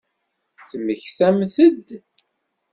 [0.69, 1.87] Temmektamt-d?